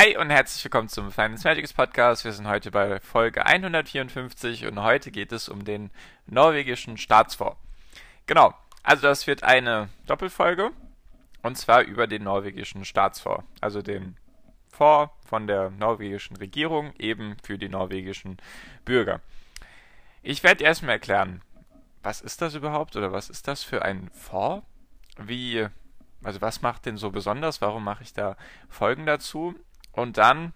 Hi 0.00 0.16
und 0.16 0.30
herzlich 0.30 0.64
willkommen 0.64 0.88
zum 0.88 1.12
Finance 1.12 1.46
Magics 1.46 1.74
Podcast. 1.74 2.24
Wir 2.24 2.32
sind 2.32 2.48
heute 2.48 2.70
bei 2.70 3.00
Folge 3.00 3.44
154 3.44 4.64
und 4.64 4.82
heute 4.82 5.10
geht 5.10 5.30
es 5.30 5.50
um 5.50 5.62
den 5.62 5.90
norwegischen 6.24 6.96
Staatsfonds. 6.96 7.58
Genau, 8.24 8.54
also 8.82 9.02
das 9.02 9.26
wird 9.26 9.42
eine 9.42 9.90
Doppelfolge 10.06 10.70
und 11.42 11.58
zwar 11.58 11.82
über 11.82 12.06
den 12.06 12.22
norwegischen 12.22 12.86
Staatsfonds, 12.86 13.44
also 13.60 13.82
den 13.82 14.16
Fonds 14.70 15.12
von 15.26 15.46
der 15.46 15.68
norwegischen 15.68 16.36
Regierung 16.36 16.94
eben 16.98 17.36
für 17.42 17.58
die 17.58 17.68
norwegischen 17.68 18.38
Bürger. 18.86 19.20
Ich 20.22 20.42
werde 20.42 20.64
erstmal 20.64 20.92
erklären, 20.92 21.42
was 22.02 22.22
ist 22.22 22.40
das 22.40 22.54
überhaupt 22.54 22.96
oder 22.96 23.12
was 23.12 23.28
ist 23.28 23.46
das 23.48 23.62
für 23.62 23.82
ein 23.84 24.08
Fonds? 24.14 24.66
Wie 25.18 25.68
also 26.22 26.40
was 26.40 26.62
macht 26.62 26.86
den 26.86 26.96
so 26.96 27.10
besonders? 27.10 27.60
Warum 27.60 27.84
mache 27.84 28.02
ich 28.02 28.12
da 28.12 28.36
Folgen 28.68 29.06
dazu? 29.06 29.54
Und 29.92 30.18
dann 30.18 30.52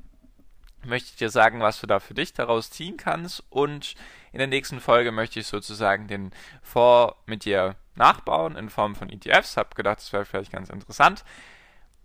möchte 0.84 1.11
ich 1.11 1.16
dir 1.16 1.30
sagen, 1.30 1.61
was 1.61 1.80
du 1.80 1.87
da 1.87 2.01
für 2.01 2.15
dich 2.15 2.33
daraus 2.33 2.70
ziehen 2.70 2.97
kannst. 2.97 3.42
Und 3.50 3.95
in 4.33 4.39
der 4.39 4.47
nächsten 4.48 4.81
Folge 4.81 5.12
möchte 5.12 5.41
ich 5.41 5.47
sozusagen 5.47 6.08
den 6.08 6.33
Fonds 6.62 7.14
mit 7.27 7.45
dir 7.45 7.77
nachbauen 7.95 8.56
in 8.56 8.70
Form 8.70 8.95
von 8.95 9.08
ETFs. 9.08 9.56
Hab 9.56 9.75
gedacht, 9.75 9.98
das 9.98 10.12
wäre 10.12 10.25
vielleicht 10.25 10.53
ganz 10.53 10.70
interessant. 10.70 11.25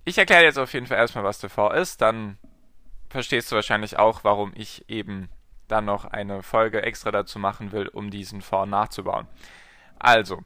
Ich 0.05 0.17
erkläre 0.17 0.43
jetzt 0.43 0.57
auf 0.57 0.73
jeden 0.73 0.87
Fall 0.87 0.97
erstmal, 0.97 1.23
was 1.23 1.39
der 1.39 1.49
Fonds 1.49 1.77
ist. 1.77 2.01
Dann 2.01 2.37
verstehst 3.09 3.51
du 3.51 3.55
wahrscheinlich 3.55 3.97
auch, 3.97 4.23
warum 4.23 4.53
ich 4.55 4.89
eben 4.89 5.29
dann 5.67 5.85
noch 5.85 6.05
eine 6.05 6.41
Folge 6.41 6.81
extra 6.81 7.11
dazu 7.11 7.37
machen 7.39 7.71
will, 7.71 7.87
um 7.87 8.09
diesen 8.09 8.41
Fonds 8.41 8.69
nachzubauen. 8.69 9.27
Also, 9.99 10.41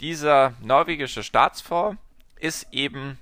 dieser 0.00 0.54
norwegische 0.60 1.22
Staatsfonds 1.22 1.98
ist 2.36 2.66
eben 2.72 3.18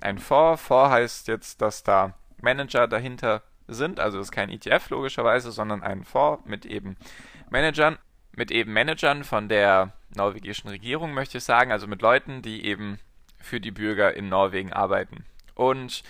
ein 0.00 0.18
Fonds. 0.18 0.62
Fonds 0.62 0.90
heißt 0.92 1.28
jetzt, 1.28 1.60
dass 1.60 1.82
da 1.82 2.14
Manager 2.42 2.88
dahinter 2.88 3.42
sind. 3.68 4.00
Also 4.00 4.18
es 4.18 4.26
ist 4.26 4.32
kein 4.32 4.50
ETF 4.50 4.90
logischerweise, 4.90 5.52
sondern 5.52 5.82
ein 5.82 6.04
Fonds 6.04 6.44
mit 6.46 6.66
eben 6.66 6.96
Managern, 7.50 7.98
mit 8.32 8.50
eben 8.50 8.72
Managern 8.72 9.24
von 9.24 9.48
der 9.48 9.92
norwegischen 10.14 10.70
Regierung, 10.70 11.14
möchte 11.14 11.38
ich 11.38 11.44
sagen, 11.44 11.72
also 11.72 11.86
mit 11.86 12.02
Leuten, 12.02 12.42
die 12.42 12.64
eben 12.64 12.98
für 13.38 13.60
die 13.60 13.70
Bürger 13.70 14.14
in 14.14 14.28
Norwegen 14.28 14.72
arbeiten. 14.72 15.24
Und 15.54 16.02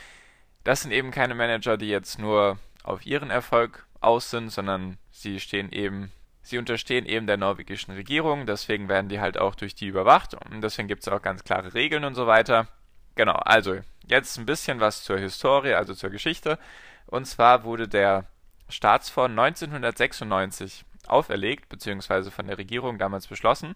das 0.64 0.82
sind 0.82 0.92
eben 0.92 1.10
keine 1.10 1.34
Manager, 1.34 1.76
die 1.76 1.88
jetzt 1.88 2.18
nur 2.18 2.58
auf 2.82 3.06
ihren 3.06 3.30
Erfolg 3.30 3.86
aus 4.00 4.30
sind, 4.30 4.50
sondern 4.50 4.98
sie 5.10 5.40
stehen 5.40 5.70
eben, 5.72 6.10
sie 6.42 6.58
unterstehen 6.58 7.06
eben 7.06 7.26
der 7.26 7.36
norwegischen 7.36 7.94
Regierung, 7.94 8.46
deswegen 8.46 8.88
werden 8.88 9.08
die 9.08 9.20
halt 9.20 9.38
auch 9.38 9.54
durch 9.54 9.74
die 9.74 9.86
überwacht 9.86 10.34
und 10.34 10.62
deswegen 10.62 10.88
gibt 10.88 11.02
es 11.02 11.08
auch 11.08 11.22
ganz 11.22 11.44
klare 11.44 11.74
Regeln 11.74 12.04
und 12.04 12.14
so 12.14 12.26
weiter. 12.26 12.68
Genau, 13.14 13.34
also 13.34 13.78
jetzt 14.10 14.38
ein 14.38 14.46
bisschen 14.46 14.80
was 14.80 15.02
zur 15.02 15.18
Historie, 15.18 15.74
also 15.74 15.94
zur 15.94 16.10
Geschichte. 16.10 16.58
Und 17.06 17.26
zwar 17.26 17.64
wurde 17.64 17.88
der 17.88 18.26
Staatsfonds 18.68 19.30
1996 19.38 20.84
auferlegt, 21.06 21.68
beziehungsweise 21.68 22.30
von 22.30 22.46
der 22.46 22.58
Regierung 22.58 22.98
damals 22.98 23.26
beschlossen. 23.26 23.74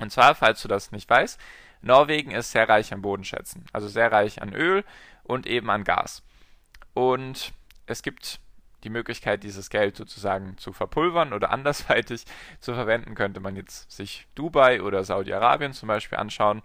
Und 0.00 0.10
zwar, 0.10 0.34
falls 0.34 0.62
du 0.62 0.68
das 0.68 0.90
nicht 0.90 1.08
weißt, 1.08 1.38
Norwegen 1.82 2.30
ist 2.30 2.52
sehr 2.52 2.68
reich 2.68 2.92
an 2.92 3.02
Bodenschätzen, 3.02 3.66
also 3.72 3.88
sehr 3.88 4.10
reich 4.10 4.40
an 4.40 4.54
Öl 4.54 4.84
und 5.24 5.46
eben 5.46 5.70
an 5.70 5.84
Gas. 5.84 6.22
Und 6.94 7.52
es 7.86 8.02
gibt 8.02 8.40
die 8.84 8.90
Möglichkeit, 8.90 9.42
dieses 9.44 9.70
Geld 9.70 9.96
sozusagen 9.96 10.56
zu 10.58 10.72
verpulvern 10.72 11.32
oder 11.32 11.50
andersweitig 11.52 12.24
zu 12.60 12.74
verwenden, 12.74 13.14
könnte 13.14 13.40
man 13.40 13.56
jetzt 13.56 13.90
sich 13.90 14.26
Dubai 14.34 14.82
oder 14.82 15.04
Saudi-Arabien 15.04 15.72
zum 15.72 15.88
Beispiel 15.88 16.18
anschauen, 16.18 16.62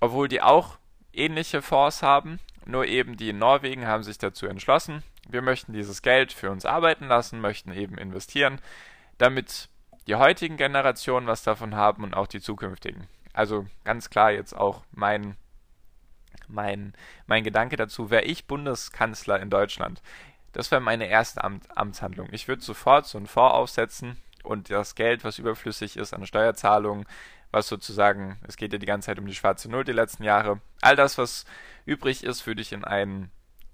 obwohl 0.00 0.28
die 0.28 0.42
auch 0.42 0.78
ähnliche 1.12 1.62
Fonds 1.62 2.02
haben, 2.02 2.38
nur 2.64 2.86
eben 2.86 3.16
die 3.16 3.30
in 3.30 3.38
Norwegen 3.38 3.86
haben 3.86 4.02
sich 4.02 4.18
dazu 4.18 4.46
entschlossen, 4.46 5.02
wir 5.28 5.42
möchten 5.42 5.72
dieses 5.72 6.02
Geld 6.02 6.32
für 6.32 6.50
uns 6.50 6.66
arbeiten 6.66 7.06
lassen, 7.06 7.40
möchten 7.40 7.72
eben 7.72 7.96
investieren, 7.96 8.60
damit 9.18 9.68
die 10.06 10.16
heutigen 10.16 10.56
Generationen 10.56 11.26
was 11.26 11.42
davon 11.42 11.74
haben 11.74 12.02
und 12.02 12.14
auch 12.14 12.26
die 12.26 12.40
zukünftigen. 12.40 13.06
Also 13.32 13.66
ganz 13.84 14.10
klar 14.10 14.32
jetzt 14.32 14.54
auch 14.54 14.82
mein, 14.90 15.36
mein, 16.48 16.92
mein 17.26 17.44
Gedanke 17.44 17.76
dazu, 17.76 18.10
wäre 18.10 18.24
ich 18.24 18.46
Bundeskanzler 18.46 19.40
in 19.40 19.48
Deutschland. 19.48 20.02
Das 20.52 20.70
wäre 20.70 20.80
meine 20.80 21.06
erste 21.06 21.42
Amt, 21.42 21.76
Amtshandlung. 21.76 22.28
Ich 22.32 22.48
würde 22.48 22.62
sofort 22.62 23.06
so 23.06 23.16
einen 23.16 23.26
Fonds 23.26 23.54
aufsetzen 23.54 24.18
und 24.42 24.70
das 24.70 24.94
Geld, 24.94 25.24
was 25.24 25.38
überflüssig 25.38 25.96
ist 25.96 26.12
an 26.12 26.26
Steuerzahlungen, 26.26 27.06
was 27.52 27.68
sozusagen, 27.68 28.38
es 28.48 28.56
geht 28.56 28.72
ja 28.72 28.78
die 28.78 28.86
ganze 28.86 29.06
Zeit 29.06 29.18
um 29.18 29.26
die 29.26 29.34
schwarze 29.34 29.70
Null 29.70 29.84
die 29.84 29.92
letzten 29.92 30.24
Jahre. 30.24 30.60
All 30.80 30.96
das, 30.96 31.18
was 31.18 31.44
übrig 31.84 32.24
ist, 32.24 32.46
würde 32.46 32.62
ich 32.62 32.72
in 32.72 32.84
einen, 32.84 33.30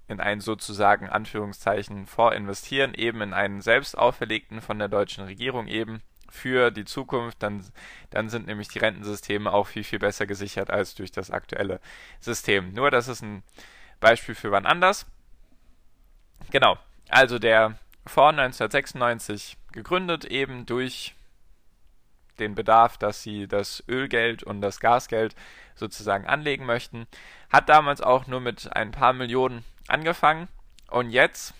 in 0.07 0.19
einen 0.19 0.41
sozusagen 0.41 1.09
Anführungszeichen 1.09 2.05
vorinvestieren, 2.05 2.93
eben 2.93 3.21
in 3.21 3.33
einen 3.33 3.61
selbst 3.61 3.97
auferlegten 3.97 4.61
von 4.61 4.77
der 4.77 4.89
deutschen 4.89 5.23
Regierung 5.23 5.67
eben 5.67 6.01
für 6.29 6.71
die 6.71 6.85
Zukunft, 6.85 7.41
dann, 7.41 7.65
dann 8.11 8.29
sind 8.29 8.45
nämlich 8.45 8.67
die 8.67 8.79
Rentensysteme 8.79 9.51
auch 9.51 9.67
viel, 9.67 9.83
viel 9.83 9.97
besser 9.97 10.27
gesichert 10.27 10.69
als 10.69 10.93
durch 10.93 11.11
das 11.11 11.31
aktuelle 11.31 11.79
System. 12.19 12.73
Nur 12.73 12.91
das 12.91 13.07
ist 13.07 13.23
ein 13.23 13.43
Beispiel 13.99 14.35
für 14.35 14.51
wann 14.51 14.65
anders. 14.65 15.07
Genau, 16.51 16.77
also 17.09 17.39
der 17.39 17.79
vor 18.05 18.29
1996 18.29 19.57
gegründet, 19.71 20.25
eben 20.25 20.65
durch 20.65 21.15
den 22.39 22.55
Bedarf, 22.55 22.97
dass 22.97 23.23
sie 23.23 23.47
das 23.47 23.83
Ölgeld 23.87 24.43
und 24.43 24.61
das 24.61 24.79
Gasgeld 24.79 25.35
sozusagen 25.75 26.25
anlegen 26.25 26.65
möchten. 26.65 27.07
Hat 27.49 27.69
damals 27.69 28.01
auch 28.01 28.27
nur 28.27 28.41
mit 28.41 28.75
ein 28.75 28.91
paar 28.91 29.13
Millionen 29.13 29.63
angefangen 29.87 30.47
und 30.89 31.09
jetzt, 31.09 31.53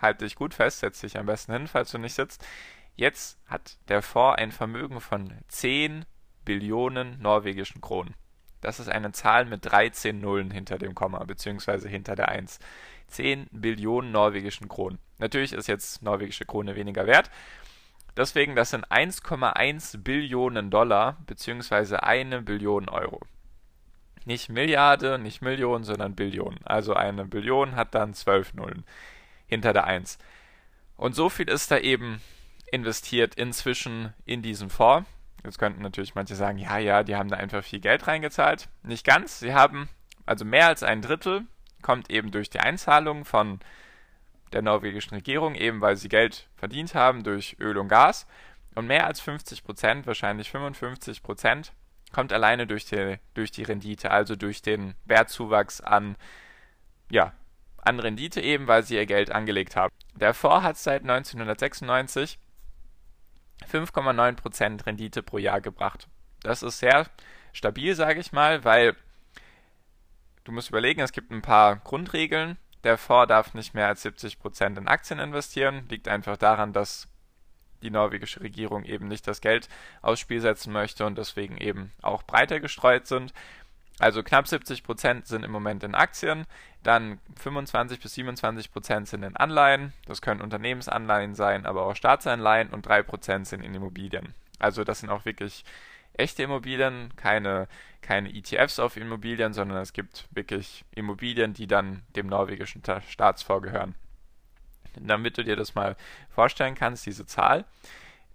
halte 0.00 0.24
dich 0.24 0.36
gut 0.36 0.54
fest, 0.54 0.80
setz 0.80 1.00
dich 1.00 1.18
am 1.18 1.26
besten 1.26 1.52
hin, 1.52 1.66
falls 1.66 1.90
du 1.90 1.98
nicht 1.98 2.14
sitzt, 2.14 2.46
jetzt 2.96 3.38
hat 3.46 3.78
der 3.88 4.02
Fonds 4.02 4.38
ein 4.38 4.52
Vermögen 4.52 5.00
von 5.00 5.32
10 5.48 6.04
Billionen 6.44 7.20
norwegischen 7.20 7.80
Kronen. 7.80 8.14
Das 8.60 8.80
ist 8.80 8.88
eine 8.88 9.12
Zahl 9.12 9.44
mit 9.44 9.64
13 9.64 10.20
Nullen 10.20 10.50
hinter 10.50 10.78
dem 10.78 10.94
Komma, 10.94 11.22
beziehungsweise 11.24 11.88
hinter 11.88 12.16
der 12.16 12.28
1. 12.28 12.58
10 13.08 13.48
Billionen 13.52 14.10
norwegischen 14.10 14.68
Kronen. 14.68 14.98
Natürlich 15.18 15.52
ist 15.52 15.68
jetzt 15.68 16.02
norwegische 16.02 16.44
Krone 16.44 16.74
weniger 16.74 17.06
wert, 17.06 17.30
Deswegen, 18.18 18.56
das 18.56 18.70
sind 18.70 18.88
1,1 18.88 20.02
Billionen 20.02 20.70
Dollar 20.70 21.18
beziehungsweise 21.26 22.02
eine 22.02 22.42
Billion 22.42 22.88
Euro. 22.88 23.20
Nicht 24.24 24.48
Milliarde, 24.48 25.20
nicht 25.20 25.40
Millionen, 25.40 25.84
sondern 25.84 26.16
Billionen. 26.16 26.58
Also 26.64 26.94
eine 26.94 27.24
Billion 27.24 27.76
hat 27.76 27.94
dann 27.94 28.14
12 28.14 28.54
Nullen 28.54 28.84
hinter 29.46 29.72
der 29.72 29.84
1. 29.84 30.18
Und 30.96 31.14
so 31.14 31.28
viel 31.28 31.48
ist 31.48 31.70
da 31.70 31.78
eben 31.78 32.20
investiert 32.72 33.36
inzwischen 33.36 34.12
in 34.24 34.42
diesen 34.42 34.68
Fonds. 34.68 35.08
Jetzt 35.44 35.60
könnten 35.60 35.80
natürlich 35.80 36.16
manche 36.16 36.34
sagen, 36.34 36.58
ja, 36.58 36.76
ja, 36.78 37.04
die 37.04 37.14
haben 37.14 37.28
da 37.28 37.36
einfach 37.36 37.62
viel 37.62 37.78
Geld 37.78 38.08
reingezahlt. 38.08 38.68
Nicht 38.82 39.06
ganz. 39.06 39.38
Sie 39.38 39.54
haben 39.54 39.88
also 40.26 40.44
mehr 40.44 40.66
als 40.66 40.82
ein 40.82 41.02
Drittel 41.02 41.46
kommt 41.82 42.10
eben 42.10 42.32
durch 42.32 42.50
die 42.50 42.58
Einzahlung 42.58 43.24
von 43.24 43.60
der 44.52 44.62
norwegischen 44.62 45.14
Regierung, 45.14 45.54
eben 45.54 45.80
weil 45.80 45.96
sie 45.96 46.08
Geld 46.08 46.48
verdient 46.56 46.94
haben 46.94 47.24
durch 47.24 47.56
Öl 47.60 47.76
und 47.78 47.88
Gas. 47.88 48.26
Und 48.74 48.86
mehr 48.86 49.06
als 49.06 49.20
50 49.20 49.64
Prozent, 49.64 50.06
wahrscheinlich 50.06 50.50
55 50.50 51.22
Prozent, 51.22 51.72
kommt 52.12 52.32
alleine 52.32 52.66
durch 52.66 52.84
die, 52.84 53.18
durch 53.34 53.50
die 53.50 53.64
Rendite, 53.64 54.10
also 54.10 54.36
durch 54.36 54.62
den 54.62 54.94
Wertzuwachs 55.04 55.80
an, 55.80 56.16
ja, 57.10 57.32
an 57.78 58.00
Rendite 58.00 58.40
eben, 58.40 58.66
weil 58.66 58.82
sie 58.82 58.96
ihr 58.96 59.06
Geld 59.06 59.30
angelegt 59.30 59.76
haben. 59.76 59.92
Der 60.14 60.34
Fonds 60.34 60.64
hat 60.64 60.76
seit 60.76 61.02
1996 61.02 62.38
5,9 63.70 64.36
Prozent 64.36 64.86
Rendite 64.86 65.22
pro 65.22 65.38
Jahr 65.38 65.60
gebracht. 65.60 66.08
Das 66.42 66.62
ist 66.62 66.78
sehr 66.78 67.06
stabil, 67.52 67.94
sage 67.94 68.20
ich 68.20 68.32
mal, 68.32 68.64
weil 68.64 68.94
du 70.44 70.52
musst 70.52 70.68
überlegen, 70.68 71.00
es 71.00 71.12
gibt 71.12 71.30
ein 71.30 71.42
paar 71.42 71.76
Grundregeln, 71.76 72.56
der 72.84 72.98
Fonds 72.98 73.28
darf 73.28 73.54
nicht 73.54 73.74
mehr 73.74 73.88
als 73.88 74.04
70% 74.04 74.78
in 74.78 74.88
Aktien 74.88 75.18
investieren. 75.18 75.86
Liegt 75.88 76.08
einfach 76.08 76.36
daran, 76.36 76.72
dass 76.72 77.08
die 77.82 77.90
norwegische 77.90 78.40
Regierung 78.40 78.84
eben 78.84 79.08
nicht 79.08 79.26
das 79.26 79.40
Geld 79.40 79.68
aufs 80.02 80.20
Spiel 80.20 80.40
setzen 80.40 80.72
möchte 80.72 81.06
und 81.06 81.16
deswegen 81.16 81.58
eben 81.58 81.92
auch 82.02 82.22
breiter 82.22 82.60
gestreut 82.60 83.06
sind. 83.06 83.32
Also 84.00 84.22
knapp 84.22 84.46
70 84.46 84.84
Prozent 84.84 85.26
sind 85.26 85.44
im 85.44 85.50
Moment 85.50 85.82
in 85.82 85.96
Aktien, 85.96 86.46
dann 86.84 87.18
25 87.36 88.00
bis 88.00 88.14
27 88.14 88.72
Prozent 88.72 89.08
sind 89.08 89.24
in 89.24 89.36
Anleihen, 89.36 89.92
das 90.06 90.22
können 90.22 90.40
Unternehmensanleihen 90.40 91.34
sein, 91.34 91.66
aber 91.66 91.84
auch 91.84 91.96
Staatsanleihen 91.96 92.70
und 92.70 92.86
3 92.86 93.02
Prozent 93.02 93.48
sind 93.48 93.60
in 93.60 93.74
Immobilien. 93.74 94.34
Also 94.60 94.84
das 94.84 95.00
sind 95.00 95.10
auch 95.10 95.24
wirklich 95.24 95.64
echte 96.14 96.42
Immobilien, 96.42 97.14
keine, 97.16 97.68
keine 98.00 98.34
ETFs 98.34 98.78
auf 98.78 98.96
Immobilien, 98.96 99.52
sondern 99.52 99.78
es 99.78 99.92
gibt 99.92 100.26
wirklich 100.30 100.84
Immobilien, 100.94 101.54
die 101.54 101.66
dann 101.66 102.02
dem 102.16 102.26
norwegischen 102.26 102.82
Staatsfonds 103.08 103.64
gehören. 103.64 103.94
Damit 105.00 105.38
du 105.38 105.44
dir 105.44 105.56
das 105.56 105.74
mal 105.74 105.96
vorstellen 106.30 106.74
kannst, 106.74 107.06
diese 107.06 107.26
Zahl. 107.26 107.64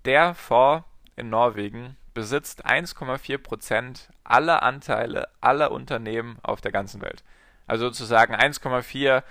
Der 0.05 0.33
Fonds 0.33 0.85
in 1.15 1.29
Norwegen 1.29 1.97
besitzt 2.13 2.65
1,4 2.65 3.37
Prozent 3.37 4.09
aller 4.23 4.63
Anteile 4.63 5.27
aller 5.41 5.71
Unternehmen 5.71 6.37
auf 6.43 6.61
der 6.61 6.71
ganzen 6.71 7.01
Welt. 7.01 7.23
Also 7.67 7.85
sozusagen 7.85 8.35
1,4 8.35 9.23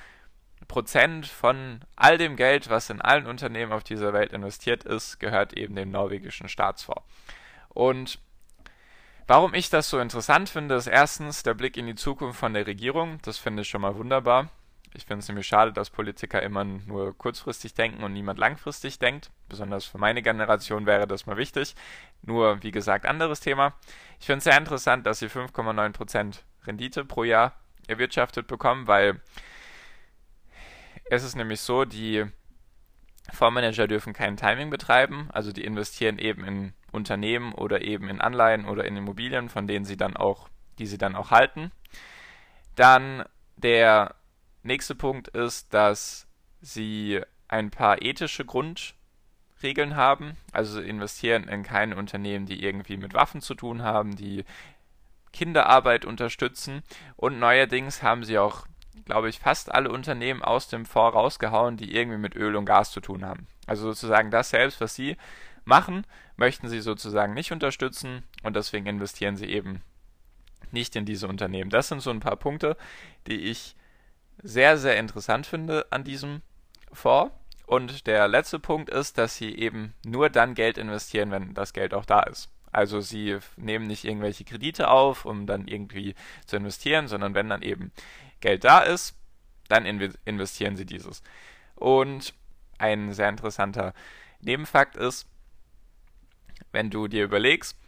Prozent 0.68 1.26
von 1.26 1.80
all 1.96 2.18
dem 2.18 2.36
Geld, 2.36 2.70
was 2.70 2.90
in 2.90 3.00
allen 3.00 3.26
Unternehmen 3.26 3.72
auf 3.72 3.84
dieser 3.84 4.12
Welt 4.12 4.32
investiert 4.32 4.84
ist, 4.84 5.18
gehört 5.18 5.52
eben 5.54 5.74
dem 5.74 5.90
norwegischen 5.90 6.48
Staatsfonds. 6.48 7.02
Und 7.68 8.18
warum 9.32 9.54
ich 9.54 9.70
das 9.70 9.88
so 9.88 9.98
interessant 9.98 10.50
finde, 10.50 10.74
ist 10.74 10.88
erstens 10.88 11.42
der 11.42 11.54
Blick 11.54 11.78
in 11.78 11.86
die 11.86 11.94
Zukunft 11.94 12.38
von 12.38 12.52
der 12.52 12.66
Regierung. 12.66 13.18
Das 13.22 13.38
finde 13.38 13.62
ich 13.62 13.68
schon 13.68 13.80
mal 13.80 13.96
wunderbar. 13.96 14.50
Ich 14.92 15.06
finde 15.06 15.20
es 15.20 15.28
nämlich 15.28 15.46
schade, 15.46 15.72
dass 15.72 15.88
Politiker 15.88 16.42
immer 16.42 16.64
nur 16.64 17.16
kurzfristig 17.16 17.72
denken 17.72 18.04
und 18.04 18.12
niemand 18.12 18.38
langfristig 18.38 18.98
denkt. 18.98 19.30
Besonders 19.48 19.86
für 19.86 19.96
meine 19.96 20.20
Generation 20.20 20.84
wäre 20.84 21.06
das 21.06 21.24
mal 21.24 21.38
wichtig. 21.38 21.74
Nur, 22.20 22.62
wie 22.62 22.72
gesagt, 22.72 23.06
anderes 23.06 23.40
Thema. 23.40 23.72
Ich 24.20 24.26
finde 24.26 24.38
es 24.38 24.44
sehr 24.44 24.58
interessant, 24.58 25.06
dass 25.06 25.20
sie 25.20 25.28
5,9% 25.28 26.40
Rendite 26.66 27.06
pro 27.06 27.24
Jahr 27.24 27.54
erwirtschaftet 27.86 28.46
bekommen, 28.46 28.86
weil 28.86 29.18
es 31.06 31.24
ist 31.24 31.36
nämlich 31.36 31.62
so, 31.62 31.86
die 31.86 32.26
Fondsmanager 33.32 33.88
dürfen 33.88 34.12
kein 34.12 34.36
Timing 34.36 34.70
betreiben, 34.70 35.28
also 35.32 35.52
die 35.52 35.64
investieren 35.64 36.18
eben 36.18 36.44
in 36.44 36.72
Unternehmen 36.92 37.52
oder 37.52 37.82
eben 37.82 38.08
in 38.08 38.20
Anleihen 38.20 38.66
oder 38.66 38.84
in 38.84 38.96
Immobilien, 38.96 39.48
von 39.48 39.66
denen 39.66 39.84
sie 39.84 39.96
dann 39.96 40.16
auch, 40.16 40.48
die 40.78 40.86
sie 40.86 40.98
dann 40.98 41.16
auch 41.16 41.30
halten. 41.30 41.72
Dann 42.76 43.24
der 43.56 44.14
Nächster 44.62 44.94
Punkt 44.94 45.28
ist, 45.28 45.74
dass 45.74 46.28
sie 46.60 47.20
ein 47.48 47.70
paar 47.70 48.00
ethische 48.00 48.44
Grundregeln 48.44 49.96
haben. 49.96 50.36
Also 50.52 50.80
investieren 50.80 51.48
in 51.48 51.64
keine 51.64 51.96
Unternehmen, 51.96 52.46
die 52.46 52.62
irgendwie 52.62 52.96
mit 52.96 53.12
Waffen 53.12 53.40
zu 53.40 53.54
tun 53.54 53.82
haben, 53.82 54.14
die 54.14 54.44
Kinderarbeit 55.32 56.04
unterstützen. 56.04 56.82
Und 57.16 57.40
neuerdings 57.40 58.02
haben 58.02 58.22
sie 58.22 58.38
auch, 58.38 58.66
glaube 59.04 59.28
ich, 59.28 59.38
fast 59.38 59.72
alle 59.72 59.90
Unternehmen 59.90 60.42
aus 60.42 60.68
dem 60.68 60.86
Fonds 60.86 61.14
rausgehauen, 61.14 61.76
die 61.76 61.94
irgendwie 61.94 62.18
mit 62.18 62.36
Öl 62.36 62.56
und 62.56 62.66
Gas 62.66 62.90
zu 62.90 63.00
tun 63.00 63.24
haben. 63.24 63.46
Also 63.66 63.84
sozusagen 63.84 64.30
das 64.30 64.50
selbst, 64.50 64.80
was 64.80 64.94
sie 64.94 65.16
machen, 65.64 66.06
möchten 66.36 66.68
sie 66.68 66.80
sozusagen 66.80 67.34
nicht 67.34 67.52
unterstützen 67.52 68.22
und 68.42 68.56
deswegen 68.56 68.86
investieren 68.86 69.36
sie 69.36 69.46
eben 69.46 69.82
nicht 70.70 70.96
in 70.96 71.04
diese 71.04 71.28
Unternehmen. 71.28 71.70
Das 71.70 71.88
sind 71.88 72.00
so 72.00 72.10
ein 72.10 72.20
paar 72.20 72.36
Punkte, 72.36 72.76
die 73.26 73.42
ich 73.42 73.76
sehr, 74.42 74.78
sehr 74.78 74.96
interessant 74.98 75.46
finde 75.46 75.86
an 75.90 76.04
diesem 76.04 76.42
Fonds. 76.92 77.34
Und 77.66 78.06
der 78.06 78.28
letzte 78.28 78.58
Punkt 78.58 78.90
ist, 78.90 79.18
dass 79.18 79.36
sie 79.36 79.54
eben 79.54 79.94
nur 80.04 80.30
dann 80.30 80.54
Geld 80.54 80.78
investieren, 80.78 81.30
wenn 81.30 81.54
das 81.54 81.72
Geld 81.72 81.94
auch 81.94 82.04
da 82.04 82.20
ist. 82.20 82.50
Also 82.72 83.00
sie 83.00 83.38
nehmen 83.56 83.86
nicht 83.86 84.04
irgendwelche 84.04 84.44
Kredite 84.44 84.88
auf, 84.88 85.24
um 85.24 85.46
dann 85.46 85.68
irgendwie 85.68 86.14
zu 86.46 86.56
investieren, 86.56 87.06
sondern 87.06 87.34
wenn 87.34 87.48
dann 87.48 87.62
eben 87.62 87.92
Geld 88.42 88.64
da 88.64 88.80
ist, 88.80 89.16
dann 89.68 89.86
investieren 89.86 90.76
sie 90.76 90.84
dieses. 90.84 91.22
Und 91.74 92.34
ein 92.78 93.14
sehr 93.14 93.30
interessanter 93.30 93.94
Nebenfakt 94.40 94.96
ist, 94.96 95.26
wenn 96.72 96.90
du 96.90 97.08
dir 97.08 97.24
überlegst, 97.24 97.78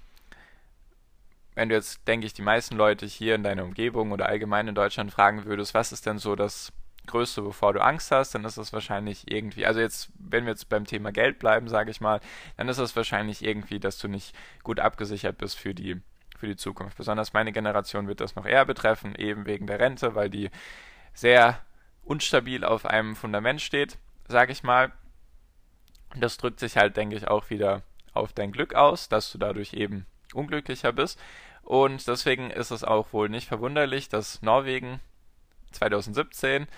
wenn 1.55 1.69
du 1.69 1.75
jetzt, 1.75 2.07
denke 2.09 2.27
ich, 2.27 2.33
die 2.33 2.43
meisten 2.43 2.77
Leute 2.77 3.07
hier 3.07 3.35
in 3.35 3.43
deiner 3.43 3.65
Umgebung 3.65 4.13
oder 4.13 4.27
allgemein 4.27 4.69
in 4.69 4.75
Deutschland 4.75 5.13
fragen 5.13 5.45
würdest, 5.45 5.75
was 5.75 5.93
ist 5.93 6.07
denn 6.07 6.19
so 6.19 6.35
das 6.35 6.73
Größte, 7.07 7.43
bevor 7.43 7.75
du 7.75 7.83
Angst 7.83 8.11
hast, 8.11 8.35
dann 8.35 8.45
ist 8.45 8.57
es 8.57 8.73
wahrscheinlich 8.73 9.31
irgendwie, 9.31 9.67
also 9.67 9.79
jetzt, 9.79 10.09
wenn 10.19 10.45
wir 10.45 10.53
jetzt 10.53 10.69
beim 10.69 10.87
Thema 10.87 11.13
Geld 11.13 11.39
bleiben, 11.39 11.69
sage 11.69 11.91
ich 11.91 12.01
mal, 12.01 12.21
dann 12.57 12.69
ist 12.69 12.79
es 12.79 12.97
wahrscheinlich 12.97 13.45
irgendwie, 13.45 13.79
dass 13.79 13.99
du 13.99 14.09
nicht 14.09 14.35
gut 14.63 14.81
abgesichert 14.81 15.37
bist 15.39 15.59
für 15.59 15.75
die, 15.75 16.01
für 16.39 16.47
die 16.47 16.57
Zukunft. 16.57 16.97
Besonders 16.97 17.33
meine 17.33 17.53
Generation 17.53 18.09
wird 18.09 18.21
das 18.21 18.37
noch 18.37 18.47
eher 18.47 18.65
betreffen, 18.65 19.15
eben 19.15 19.47
wegen 19.47 19.67
der 19.67 19.81
Rente, 19.81 20.15
weil 20.15 20.31
die 20.31 20.51
sehr 21.13 21.59
unstabil 22.03 22.65
auf 22.65 22.87
einem 22.87 23.17
Fundament 23.17 23.61
steht, 23.61 23.99
sage 24.29 24.53
ich 24.53 24.63
mal. 24.63 24.93
Das 26.17 26.37
drückt 26.37 26.61
sich 26.61 26.77
halt, 26.77 26.97
denke 26.97 27.17
ich, 27.17 27.29
auch 27.29 27.51
wieder 27.51 27.83
auf 28.13 28.33
dein 28.33 28.53
Glück 28.53 28.75
aus, 28.75 29.09
dass 29.09 29.33
du 29.33 29.39
dadurch 29.39 29.75
eben 29.75 30.07
unglücklicher 30.33 30.93
bist. 30.93 31.21
Und 31.63 32.07
deswegen 32.07 32.51
ist 32.51 32.71
es 32.71 32.85
auch 32.85 33.13
wohl 33.13 33.29
nicht 33.29 33.49
verwunderlich, 33.49 34.09
dass 34.09 34.43
Norwegen 34.43 35.01
2017 35.73 36.69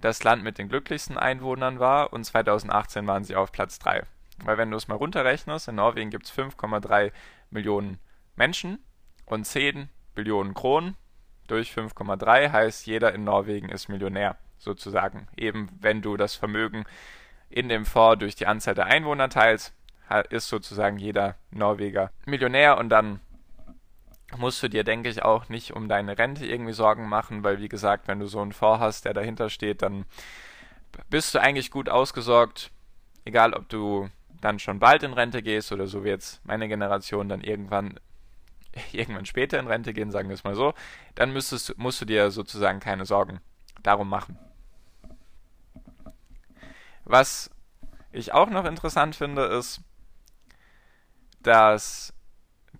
das 0.00 0.22
Land 0.22 0.42
mit 0.42 0.58
den 0.58 0.68
glücklichsten 0.68 1.16
Einwohnern 1.16 1.78
war 1.78 2.12
und 2.12 2.24
2018 2.24 3.06
waren 3.06 3.24
sie 3.24 3.36
auf 3.36 3.52
Platz 3.52 3.78
3. 3.78 4.04
Weil 4.44 4.58
wenn 4.58 4.70
du 4.70 4.76
es 4.76 4.88
mal 4.88 4.96
runterrechnest, 4.96 5.68
in 5.68 5.76
Norwegen 5.76 6.10
gibt 6.10 6.26
es 6.26 6.32
5,3 6.32 7.12
Millionen 7.50 7.98
Menschen 8.38 8.78
und 9.26 9.44
10 9.44 9.90
Billionen 10.14 10.54
Kronen 10.54 10.96
durch 11.48 11.72
5,3 11.72 12.50
heißt, 12.50 12.86
jeder 12.86 13.12
in 13.12 13.24
Norwegen 13.24 13.68
ist 13.68 13.88
Millionär, 13.88 14.36
sozusagen. 14.58 15.28
Eben 15.36 15.68
wenn 15.80 16.02
du 16.02 16.16
das 16.16 16.34
Vermögen 16.34 16.84
in 17.50 17.68
dem 17.68 17.84
Fonds 17.84 18.20
durch 18.20 18.36
die 18.36 18.46
Anzahl 18.46 18.74
der 18.74 18.86
Einwohner 18.86 19.28
teilst, 19.28 19.74
ist 20.30 20.48
sozusagen 20.48 20.98
jeder 20.98 21.36
Norweger 21.50 22.10
Millionär 22.24 22.78
und 22.78 22.88
dann 22.88 23.20
musst 24.36 24.62
du 24.62 24.68
dir, 24.68 24.84
denke 24.84 25.08
ich, 25.08 25.22
auch 25.22 25.48
nicht 25.48 25.72
um 25.72 25.88
deine 25.88 26.18
Rente 26.18 26.46
irgendwie 26.46 26.72
Sorgen 26.72 27.08
machen, 27.08 27.44
weil 27.44 27.60
wie 27.60 27.68
gesagt, 27.68 28.08
wenn 28.08 28.20
du 28.20 28.26
so 28.26 28.40
einen 28.40 28.52
Fonds 28.52 28.80
hast, 28.80 29.04
der 29.04 29.14
dahinter 29.14 29.50
steht, 29.50 29.82
dann 29.82 30.04
bist 31.10 31.34
du 31.34 31.40
eigentlich 31.40 31.70
gut 31.70 31.88
ausgesorgt, 31.88 32.70
egal 33.24 33.54
ob 33.54 33.68
du 33.68 34.08
dann 34.40 34.58
schon 34.58 34.78
bald 34.78 35.02
in 35.02 35.12
Rente 35.12 35.42
gehst 35.42 35.72
oder 35.72 35.86
so 35.86 36.04
wie 36.04 36.08
jetzt 36.08 36.44
meine 36.44 36.68
Generation 36.68 37.28
dann 37.28 37.40
irgendwann 37.40 37.98
irgendwann 38.92 39.26
später 39.26 39.58
in 39.58 39.66
Rente 39.66 39.92
gehen, 39.92 40.10
sagen 40.10 40.28
wir 40.28 40.34
es 40.34 40.44
mal 40.44 40.54
so, 40.54 40.74
dann 41.14 41.32
müsstest, 41.32 41.76
musst 41.78 42.00
du 42.00 42.04
dir 42.04 42.30
sozusagen 42.30 42.80
keine 42.80 43.06
Sorgen 43.06 43.40
darum 43.82 44.08
machen. 44.08 44.38
Was 47.04 47.50
ich 48.12 48.32
auch 48.32 48.50
noch 48.50 48.64
interessant 48.64 49.16
finde, 49.16 49.44
ist, 49.44 49.80
dass 51.42 52.12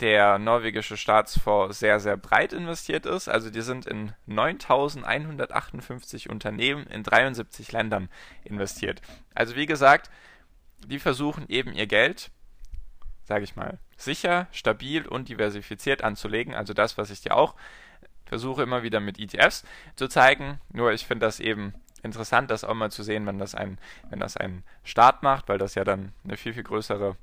der 0.01 0.39
norwegische 0.39 0.97
Staatsfonds 0.97 1.79
sehr, 1.79 2.01
sehr 2.01 2.17
breit 2.17 2.53
investiert 2.53 3.07
ist. 3.07 3.29
Also 3.29 3.51
die 3.51 3.63
sind 3.63 3.87
in 3.87 4.13
9158 4.27 6.31
Unternehmen 6.31 6.87
in 6.87 7.03
73 7.03 7.73
Ländern 7.73 8.09
investiert. 8.45 9.03
Also 9.35 9.57
wie 9.57 9.67
gesagt, 9.67 10.11
die 10.87 10.99
versuchen 10.99 11.49
eben 11.49 11.73
ihr 11.73 11.87
Geld, 11.87 12.31
sage 13.29 13.45
ich 13.45 13.57
mal, 13.57 13.79
sicher, 13.99 14.47
stabil 14.53 15.07
und 15.07 15.29
diversifiziert 15.29 16.03
anzulegen. 16.03 16.55
Also 16.55 16.73
das, 16.73 16.97
was 16.97 17.11
ich 17.11 17.21
dir 17.21 17.37
auch 17.37 17.55
versuche 18.25 18.63
immer 18.63 18.83
wieder 18.83 19.01
mit 19.01 19.19
ETFs 19.21 19.65
zu 19.97 20.09
zeigen. 20.09 20.61
Nur 20.73 20.93
ich 20.93 21.07
finde 21.07 21.27
das 21.27 21.39
eben 21.39 21.75
interessant, 22.03 22.51
das 22.51 22.65
auch 22.65 22.75
mal 22.75 22.91
zu 22.91 23.03
sehen, 23.03 23.27
wenn 23.27 23.39
das 23.39 23.55
ein, 23.55 23.79
wenn 24.09 24.19
das 24.19 24.39
ein 24.39 24.65
Staat 24.83 25.23
macht, 25.23 25.49
weil 25.49 25.59
das 25.59 25.75
ja 25.75 25.85
dann 25.85 26.13
eine 26.25 26.39
viel, 26.39 26.55
viel 26.55 26.63
größere 26.63 27.17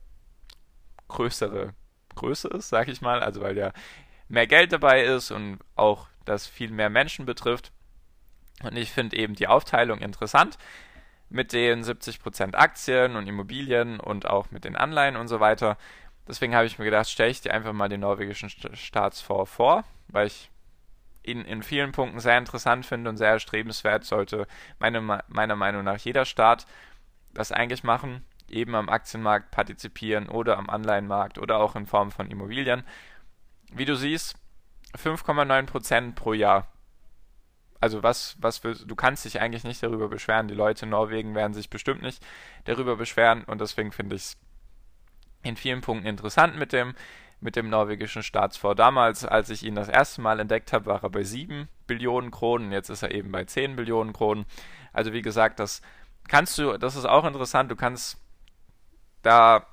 größere 1.07 1.73
Größe 2.13 2.49
ist, 2.49 2.69
sag 2.69 2.87
ich 2.87 3.01
mal, 3.01 3.21
also 3.21 3.41
weil 3.41 3.57
ja 3.57 3.71
mehr 4.27 4.47
Geld 4.47 4.73
dabei 4.73 5.03
ist 5.03 5.31
und 5.31 5.59
auch 5.75 6.07
das 6.23 6.45
viel 6.45 6.69
mehr 6.71 6.89
Menschen 6.89 7.25
betrifft. 7.25 7.71
Und 8.63 8.77
ich 8.77 8.91
finde 8.91 9.17
eben 9.17 9.33
die 9.33 9.47
Aufteilung 9.47 9.99
interessant 9.99 10.57
mit 11.29 11.53
den 11.53 11.83
70% 11.83 12.55
Aktien 12.55 13.15
und 13.15 13.27
Immobilien 13.27 13.99
und 13.99 14.27
auch 14.27 14.51
mit 14.51 14.63
den 14.63 14.75
Anleihen 14.75 15.15
und 15.15 15.27
so 15.27 15.39
weiter. 15.39 15.77
Deswegen 16.27 16.55
habe 16.55 16.65
ich 16.65 16.79
mir 16.79 16.85
gedacht, 16.85 17.09
stelle 17.09 17.31
ich 17.31 17.41
dir 17.41 17.53
einfach 17.53 17.73
mal 17.73 17.89
den 17.89 18.01
norwegischen 18.01 18.49
Staatsfonds 18.49 19.51
vor, 19.51 19.83
weil 20.07 20.27
ich 20.27 20.49
ihn 21.23 21.41
in 21.41 21.63
vielen 21.63 21.91
Punkten 21.91 22.19
sehr 22.19 22.37
interessant 22.37 22.85
finde 22.85 23.09
und 23.09 23.17
sehr 23.17 23.29
erstrebenswert 23.29 24.03
sollte 24.03 24.47
meine, 24.79 25.01
meiner 25.27 25.55
Meinung 25.55 25.83
nach 25.83 25.97
jeder 25.97 26.25
Staat 26.25 26.65
das 27.33 27.51
eigentlich 27.51 27.83
machen 27.83 28.23
eben 28.49 28.75
am 28.75 28.89
Aktienmarkt 28.89 29.51
partizipieren 29.51 30.29
oder 30.29 30.57
am 30.57 30.69
Anleihenmarkt 30.69 31.37
oder 31.37 31.57
auch 31.57 31.75
in 31.75 31.85
Form 31.85 32.11
von 32.11 32.29
Immobilien. 32.29 32.83
Wie 33.71 33.85
du 33.85 33.95
siehst, 33.95 34.35
5,9% 34.95 36.13
pro 36.13 36.33
Jahr. 36.33 36.67
Also 37.85 38.01
was, 38.01 38.35
was 38.39 38.57
für, 38.57 38.73
du 38.73 38.95
kannst 38.95 39.25
dich 39.25 39.39
eigentlich 39.39 39.63
nicht 39.63 39.83
darüber 39.83 40.09
beschweren. 40.09 40.47
Die 40.47 40.55
Leute 40.55 40.85
in 40.85 40.89
Norwegen 40.89 41.35
werden 41.35 41.53
sich 41.53 41.69
bestimmt 41.69 42.01
nicht 42.01 42.25
darüber 42.63 42.95
beschweren 42.95 43.43
und 43.43 43.61
deswegen 43.61 43.91
finde 43.91 44.15
ich 44.15 44.23
es 44.23 44.37
in 45.43 45.55
vielen 45.55 45.81
Punkten 45.81 46.07
interessant 46.07 46.57
mit 46.57 46.73
dem, 46.73 46.95
mit 47.41 47.55
dem 47.55 47.69
norwegischen 47.69 48.23
Staatsfonds. 48.23 48.77
Damals, 48.77 49.23
als 49.23 49.51
ich 49.51 49.61
ihn 49.61 49.75
das 49.75 49.87
erste 49.87 50.21
Mal 50.21 50.39
entdeckt 50.39 50.73
habe, 50.73 50.87
war 50.87 51.03
er 51.03 51.11
bei 51.11 51.21
7 51.21 51.69
Billionen 51.85 52.31
Kronen, 52.31 52.71
jetzt 52.71 52.89
ist 52.89 53.03
er 53.03 53.11
eben 53.11 53.31
bei 53.31 53.43
10 53.43 53.75
Billionen 53.75 54.13
Kronen. 54.13 54.47
Also 54.91 55.13
wie 55.13 55.21
gesagt, 55.21 55.59
das 55.59 55.83
kannst 56.27 56.57
du, 56.57 56.79
das 56.79 56.95
ist 56.95 57.05
auch 57.05 57.23
interessant, 57.23 57.69
du 57.69 57.75
kannst 57.75 58.17
da 59.21 59.67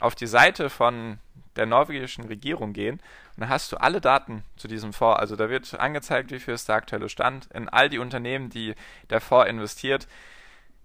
auf 0.00 0.14
die 0.14 0.26
Seite 0.26 0.68
von 0.68 1.18
der 1.56 1.64
norwegischen 1.64 2.24
Regierung 2.24 2.74
gehen 2.74 3.00
dann 3.36 3.48
hast 3.48 3.72
du 3.72 3.76
alle 3.76 4.00
Daten 4.00 4.44
zu 4.56 4.68
diesem 4.68 4.92
Fonds. 4.92 5.18
Also 5.18 5.36
da 5.36 5.48
wird 5.48 5.78
angezeigt, 5.78 6.30
wie 6.30 6.38
viel 6.38 6.54
ist 6.54 6.68
der 6.68 6.76
aktuelle 6.76 7.08
Stand 7.08 7.46
in 7.52 7.68
all 7.68 7.88
die 7.88 7.98
Unternehmen, 7.98 8.50
die 8.50 8.74
der 9.10 9.20
Fonds 9.20 9.50
investiert. 9.50 10.06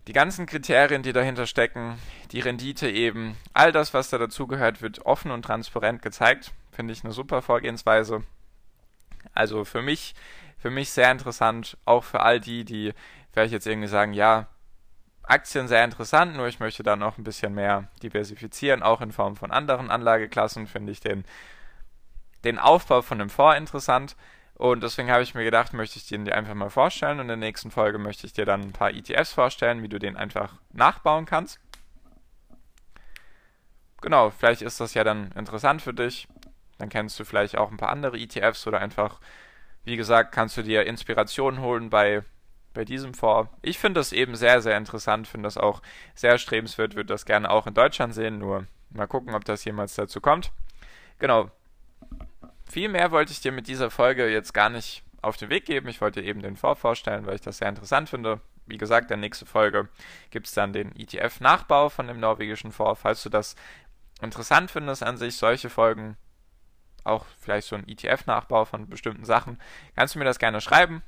Die 0.08 0.14
ganzen 0.14 0.48
Kriterien, 0.48 1.04
die 1.04 1.14
dahinter 1.14 1.46
stecken, 1.46 2.00
die 2.32 2.40
Rendite 2.40 2.90
eben, 2.90 3.38
all 3.54 3.72
das, 3.72 3.94
was 3.94 4.10
da 4.10 4.18
dazugehört, 4.18 4.82
wird 4.82 5.06
offen 5.06 5.30
und 5.30 5.44
transparent 5.44 6.02
gezeigt. 6.02 6.52
Finde 6.72 6.94
ich 6.94 7.04
eine 7.04 7.14
super 7.14 7.44
Vorgehensweise. 7.44 8.24
Also 9.34 9.66
für 9.66 9.84
mich, 9.84 10.16
für 10.58 10.72
mich 10.72 10.90
sehr 10.90 11.12
interessant, 11.12 11.78
auch 11.86 12.04
für 12.04 12.22
all 12.22 12.40
die, 12.40 12.66
die 12.66 12.94
vielleicht 13.32 13.54
jetzt 13.54 13.68
irgendwie 13.68 13.88
sagen, 13.88 14.14
ja, 14.14 14.48
Aktien 15.24 15.68
sehr 15.68 15.84
interessant, 15.84 16.36
nur 16.36 16.48
ich 16.48 16.60
möchte 16.60 16.82
da 16.82 16.96
noch 16.96 17.20
ein 17.20 17.24
bisschen 17.24 17.54
mehr 17.54 17.88
diversifizieren, 18.02 18.82
auch 18.82 19.02
in 19.02 19.12
Form 19.12 19.36
von 19.36 19.52
anderen 19.52 19.92
Anlageklassen 19.92 20.66
finde 20.66 20.92
ich 20.92 21.02
den, 21.02 21.24
den 22.44 22.60
Aufbau 22.60 23.02
von 23.02 23.20
einem 23.20 23.30
Fonds 23.30 23.58
interessant. 23.58 24.16
Und 24.56 24.84
deswegen 24.84 25.10
habe 25.10 25.24
ich 25.24 25.36
mir 25.36 25.44
gedacht, 25.44 25.74
möchte 25.74 25.98
ich 25.98 26.08
den 26.08 26.26
dir 26.26 26.36
einfach 26.36 26.54
mal 26.54 26.70
vorstellen. 26.70 27.20
Und 27.20 27.24
in 27.24 27.28
der 27.30 27.38
nächsten 27.38 27.72
Folge 27.72 27.98
möchte 27.98 28.28
ich 28.28 28.34
dir 28.34 28.46
dann 28.46 28.62
ein 28.62 28.72
paar 28.74 28.92
ETFs 28.92 29.34
vorstellen, 29.34 29.82
wie 29.84 29.90
du 29.90 30.00
den 30.00 30.18
einfach 30.18 30.56
nachbauen 30.72 31.26
kannst. 31.26 31.60
Genau, 34.02 34.30
vielleicht 34.30 34.62
ist 34.62 34.80
das 34.80 34.94
ja 34.94 35.04
dann 35.04 35.32
interessant 35.34 35.82
für 35.82 35.94
dich. 35.94 36.28
Dann 36.78 36.90
kennst 36.90 37.20
du 37.20 37.26
vielleicht 37.26 37.58
auch 37.58 37.72
ein 37.72 37.78
paar 37.78 37.90
andere 37.90 38.18
ETFs 38.18 38.66
oder 38.68 38.80
einfach, 38.80 39.20
wie 39.84 39.98
gesagt, 39.98 40.34
kannst 40.34 40.58
du 40.58 40.64
dir 40.64 40.86
Inspiration 40.86 41.60
holen 41.60 41.90
bei 41.90 42.24
bei 42.74 42.86
diesem 42.86 43.14
Fonds. 43.14 43.52
Ich 43.62 43.78
finde 43.78 44.00
das 44.00 44.12
eben 44.14 44.36
sehr, 44.36 44.62
sehr 44.62 44.78
interessant, 44.78 45.28
finde 45.28 45.48
das 45.48 45.58
auch 45.58 45.82
sehr 46.16 46.38
strebenswert, 46.38 46.96
würde 46.96 47.08
das 47.08 47.26
gerne 47.26 47.50
auch 47.50 47.68
in 47.68 47.74
Deutschland 47.74 48.14
sehen, 48.14 48.40
nur 48.40 48.68
mal 48.90 49.08
gucken, 49.08 49.36
ob 49.36 49.46
das 49.46 49.66
jemals 49.66 49.96
dazu 49.96 50.22
kommt. 50.22 50.52
Genau. 51.18 51.52
Viel 52.70 52.90
mehr 52.90 53.10
wollte 53.12 53.32
ich 53.32 53.42
dir 53.42 53.52
mit 53.52 53.68
dieser 53.68 53.90
Folge 53.90 54.30
jetzt 54.30 54.54
gar 54.54 54.70
nicht 54.70 55.04
auf 55.22 55.38
den 55.38 55.50
Weg 55.50 55.66
geben. 55.66 55.90
Ich 55.90 56.02
wollte 56.02 56.22
eben 56.22 56.42
den 56.42 56.56
Fonds 56.56 56.80
vorstellen, 56.80 57.26
weil 57.26 57.36
ich 57.36 57.42
das 57.42 57.58
sehr 57.58 57.68
interessant 57.68 58.10
finde. 58.10 58.42
Wie 58.68 58.78
gesagt, 58.78 59.06
in 59.06 59.08
der 59.10 59.18
nächsten 59.18 59.48
Folge 59.48 59.90
gibt 60.30 60.46
es 60.46 60.54
dann 60.54 60.72
den 60.72 60.96
ETF-Nachbau 60.96 61.90
von 61.90 62.08
dem 62.08 62.20
norwegischen 62.20 62.72
Fonds. 62.72 63.02
Falls 63.02 63.24
du 63.24 63.30
das 63.30 63.56
interessant 64.22 64.70
findest 64.70 65.02
an 65.02 65.18
sich, 65.18 65.36
solche 65.36 65.72
Folgen, 65.72 66.16
auch 67.04 67.26
vielleicht 67.40 67.68
so 67.68 67.76
ein 67.76 67.88
ETF-Nachbau 67.88 68.66
von 68.66 68.88
bestimmten 68.88 69.26
Sachen, 69.26 69.60
kannst 69.96 70.14
du 70.14 70.20
mir 70.20 70.26
das 70.26 70.38
gerne 70.38 70.62
schreiben. 70.62 71.02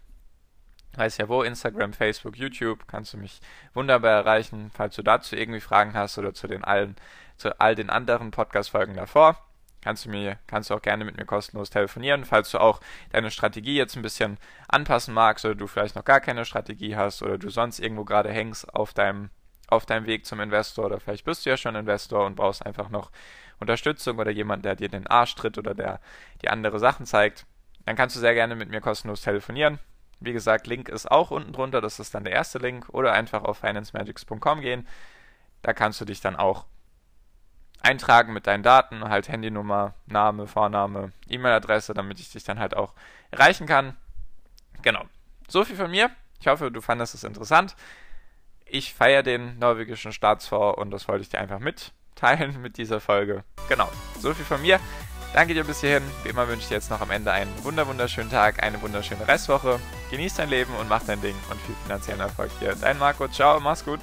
Weiß 0.95 1.17
ja 1.17 1.29
wo, 1.29 1.43
Instagram, 1.43 1.93
Facebook, 1.93 2.37
YouTube, 2.37 2.87
kannst 2.87 3.13
du 3.13 3.17
mich 3.17 3.39
wunderbar 3.73 4.11
erreichen, 4.11 4.71
falls 4.73 4.95
du 4.95 5.03
dazu 5.03 5.35
irgendwie 5.35 5.61
Fragen 5.61 5.93
hast 5.93 6.17
oder 6.17 6.33
zu 6.33 6.47
den 6.47 6.63
allen, 6.63 6.95
zu 7.37 7.59
all 7.61 7.75
den 7.75 7.91
anderen 7.91 8.31
Podcast-Folgen 8.31 8.95
davor. 8.95 9.37
Kannst 9.81 10.05
du 10.05 10.09
mir, 10.09 10.37
kannst 10.47 10.69
du 10.69 10.75
auch 10.75 10.81
gerne 10.81 11.05
mit 11.05 11.17
mir 11.17 11.25
kostenlos 11.25 11.71
telefonieren, 11.71 12.25
falls 12.25 12.51
du 12.51 12.59
auch 12.59 12.79
deine 13.11 13.31
Strategie 13.31 13.75
jetzt 13.75 13.95
ein 13.95 14.03
bisschen 14.03 14.37
anpassen 14.67 15.13
magst 15.13 15.43
oder 15.43 15.55
du 15.55 15.67
vielleicht 15.67 15.95
noch 15.95 16.05
gar 16.05 16.19
keine 16.19 16.45
Strategie 16.45 16.95
hast 16.95 17.23
oder 17.23 17.37
du 17.37 17.49
sonst 17.49 17.79
irgendwo 17.79 18.05
gerade 18.05 18.31
hängst 18.31 18.73
auf 18.75 18.93
deinem, 18.93 19.29
auf 19.67 19.85
deinem 19.85 20.05
Weg 20.05 20.25
zum 20.25 20.39
Investor 20.39 20.85
oder 20.85 20.99
vielleicht 20.99 21.25
bist 21.25 21.45
du 21.45 21.49
ja 21.49 21.57
schon 21.57 21.75
Investor 21.75 22.25
und 22.25 22.35
brauchst 22.35 22.63
einfach 22.65 22.89
noch 22.89 23.11
Unterstützung 23.59 24.19
oder 24.19 24.31
jemand, 24.31 24.65
der 24.65 24.75
dir 24.75 24.89
den 24.89 25.07
Arsch 25.07 25.35
tritt 25.35 25.57
oder 25.57 25.73
der 25.73 25.99
dir 26.43 26.51
andere 26.51 26.79
Sachen 26.79 27.05
zeigt, 27.05 27.45
dann 27.85 27.95
kannst 27.95 28.15
du 28.15 28.19
sehr 28.19 28.33
gerne 28.33 28.55
mit 28.55 28.69
mir 28.69 28.81
kostenlos 28.81 29.21
telefonieren. 29.21 29.79
Wie 30.19 30.33
gesagt, 30.33 30.67
Link 30.67 30.87
ist 30.87 31.09
auch 31.09 31.31
unten 31.31 31.51
drunter, 31.51 31.81
das 31.81 31.99
ist 31.99 32.13
dann 32.13 32.23
der 32.23 32.33
erste 32.33 32.59
Link. 32.59 32.89
Oder 32.89 33.13
einfach 33.13 33.43
auf 33.43 33.57
financemagics.com 33.57 34.61
gehen. 34.61 34.87
Da 35.63 35.73
kannst 35.73 35.99
du 35.99 36.05
dich 36.05 36.21
dann 36.21 36.35
auch 36.35 36.65
eintragen 37.81 38.33
mit 38.33 38.47
deinen 38.47 38.63
Daten, 38.63 39.03
halt 39.09 39.29
Handynummer, 39.29 39.93
Name, 40.05 40.47
Vorname, 40.47 41.11
E-Mail-Adresse, 41.27 41.93
damit 41.93 42.19
ich 42.19 42.31
dich 42.31 42.43
dann 42.43 42.59
halt 42.59 42.75
auch 42.75 42.93
erreichen 43.31 43.65
kann. 43.67 43.95
Genau. 44.81 45.03
So 45.47 45.63
viel 45.63 45.75
von 45.75 45.91
mir. 45.91 46.11
Ich 46.39 46.47
hoffe, 46.47 46.71
du 46.71 46.81
fandest 46.81 47.13
es 47.13 47.23
interessant. 47.23 47.75
Ich 48.65 48.93
feiere 48.93 49.23
den 49.23 49.59
norwegischen 49.59 50.13
Staatsfonds 50.13 50.77
und 50.79 50.91
das 50.91 51.07
wollte 51.07 51.23
ich 51.23 51.29
dir 51.29 51.39
einfach 51.39 51.59
mitteilen 51.59 52.61
mit 52.61 52.77
dieser 52.77 52.99
Folge. 52.99 53.43
Genau. 53.67 53.89
So 54.19 54.33
viel 54.33 54.45
von 54.45 54.61
mir. 54.61 54.79
Danke 55.33 55.53
dir 55.53 55.63
bis 55.63 55.79
hierhin. 55.79 56.03
Wie 56.23 56.29
immer 56.29 56.47
wünsche 56.47 56.63
ich 56.63 56.67
dir 56.67 56.75
jetzt 56.75 56.89
noch 56.89 56.99
am 56.99 57.11
Ende 57.11 57.31
einen 57.31 57.51
wunderschönen 57.63 58.29
Tag, 58.29 58.61
eine 58.63 58.81
wunderschöne 58.81 59.27
Restwoche. 59.27 59.79
Genieß 60.09 60.35
dein 60.35 60.49
Leben 60.49 60.75
und 60.75 60.89
mach 60.89 61.03
dein 61.03 61.21
Ding 61.21 61.35
und 61.49 61.59
viel 61.61 61.75
finanziellen 61.83 62.19
Erfolg 62.19 62.51
dir. 62.59 62.75
Dein 62.75 62.99
Marco, 62.99 63.27
ciao, 63.29 63.59
mach's 63.59 63.85
gut. 63.85 63.99